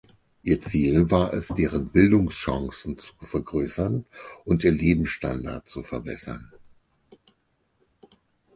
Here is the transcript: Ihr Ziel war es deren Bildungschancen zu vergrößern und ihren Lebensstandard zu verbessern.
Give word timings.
Ihr 0.41 0.59
Ziel 0.61 1.11
war 1.11 1.31
es 1.31 1.49
deren 1.49 1.89
Bildungschancen 1.89 2.97
zu 2.97 3.13
vergrößern 3.21 4.03
und 4.45 4.63
ihren 4.63 4.79
Lebensstandard 4.79 5.69
zu 5.69 5.83
verbessern. 5.83 6.51